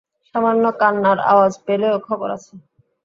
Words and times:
সামান্য 0.35 0.63
কান্নার 0.79 1.19
আওয়াজ 1.31 1.53
পেলেও 1.65 1.95
খবর 2.07 2.27
আছে। 2.37 2.53